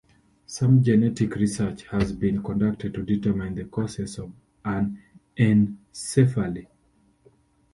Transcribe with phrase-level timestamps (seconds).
[0.47, 4.31] Some genetic research has been conducted to determine the causes of
[4.65, 6.65] anencephaly.